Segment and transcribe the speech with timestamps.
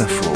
[0.00, 0.32] Info.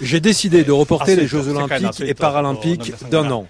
[0.00, 3.46] J'ai décidé de reporter les Jeux olympiques et paralympiques d'un an.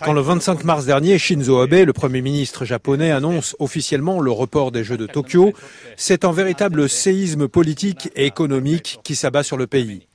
[0.00, 4.72] Quand le 25 mars dernier, Shinzo Abe, le Premier ministre japonais, annonce officiellement le report
[4.72, 5.52] des Jeux de Tokyo,
[5.96, 10.06] c'est un véritable séisme politique et économique qui s'abat sur le pays.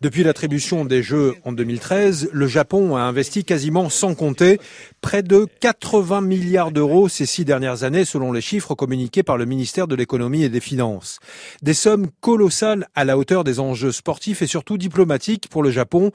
[0.00, 4.58] Depuis l'attribution des Jeux en 2013, le Japon a investi quasiment sans compter
[5.00, 9.44] près de 80 milliards d'euros ces six dernières années selon les chiffres communiqués par le
[9.44, 11.18] ministère de l'économie et des finances.
[11.62, 16.10] Des sommes colossales à la hauteur des enjeux sportifs et surtout diplomatiques pour le Japon.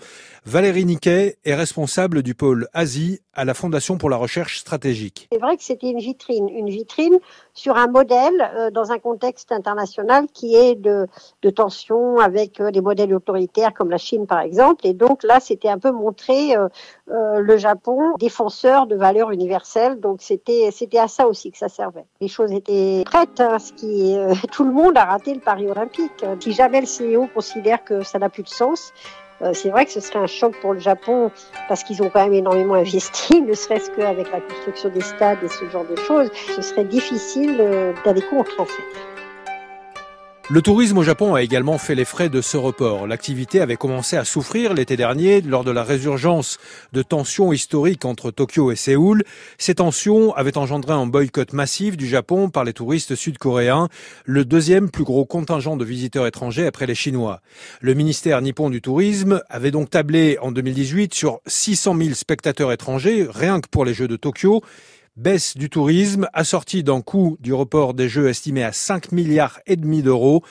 [0.46, 5.30] Valérie Niquet est responsable du pôle Asie à la Fondation pour la recherche stratégique.
[5.32, 7.18] C'est vrai que c'était une vitrine, une vitrine
[7.54, 11.08] sur un modèle euh, dans un contexte international qui est de,
[11.56, 14.86] tension avec euh, des modèles autoritaires comme la Chine par exemple.
[14.88, 16.68] Et donc là, c'était un peu montrer euh,
[17.08, 20.00] le Japon défenseur de valeurs universelles.
[20.00, 22.06] Donc c'était c'était à ça aussi que ça servait.
[22.20, 23.40] Les choses étaient prêtes.
[23.40, 24.18] Hein, ce qui
[24.52, 26.26] tout le monde a raté le pari olympique.
[26.40, 28.94] Si jamais le CEO considère que ça n'a plus de sens,
[29.42, 31.32] euh, c'est vrai que ce serait un choc pour le Japon
[31.68, 35.48] parce qu'ils ont quand même énormément investi, ne serait-ce qu'avec la construction des stades et
[35.48, 36.30] ce genre de choses.
[36.56, 38.84] Ce serait difficile euh, d'aller contre en fait.
[40.54, 43.08] Le tourisme au Japon a également fait les frais de ce report.
[43.08, 46.58] L'activité avait commencé à souffrir l'été dernier lors de la résurgence
[46.92, 49.24] de tensions historiques entre Tokyo et Séoul.
[49.58, 53.88] Ces tensions avaient engendré un boycott massif du Japon par les touristes sud-coréens,
[54.26, 57.40] le deuxième plus gros contingent de visiteurs étrangers après les Chinois.
[57.80, 63.26] Le ministère nippon du tourisme avait donc tablé en 2018 sur 600 000 spectateurs étrangers,
[63.34, 64.62] rien que pour les Jeux de Tokyo,
[65.16, 69.76] baisse du tourisme assortie d'un coût du report des Jeux estimé à 5 milliards et
[69.76, 70.44] demi d'euros.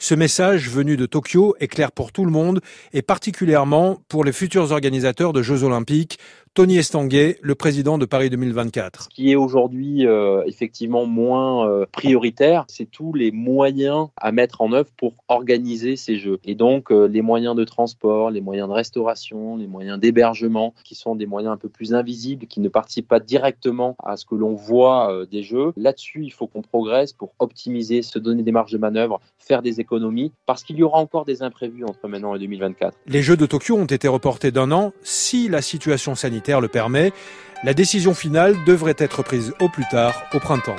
[0.00, 2.60] Ce message venu de Tokyo est clair pour tout le monde
[2.92, 6.18] et particulièrement pour les futurs organisateurs de Jeux olympiques.
[6.54, 9.04] Tony Estanguet, le président de Paris 2024.
[9.04, 14.60] Ce qui est aujourd'hui euh, effectivement moins euh, prioritaire, c'est tous les moyens à mettre
[14.60, 16.40] en œuvre pour organiser ces jeux.
[16.44, 20.96] Et donc euh, les moyens de transport, les moyens de restauration, les moyens d'hébergement, qui
[20.96, 24.34] sont des moyens un peu plus invisibles, qui ne participent pas directement à ce que
[24.34, 25.72] l'on voit des jeux.
[25.76, 29.78] Là-dessus, il faut qu'on progresse pour optimiser, se donner des marges de manœuvre, faire des
[30.46, 32.96] parce qu'il y aura encore des imprévus entre maintenant et 2024.
[33.06, 37.12] Les Jeux de Tokyo ont été reportés d'un an si la situation sanitaire le permet.
[37.64, 40.76] La décision finale devrait être prise au plus tard au printemps.